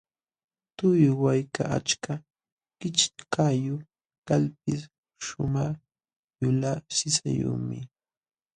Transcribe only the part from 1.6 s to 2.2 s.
achka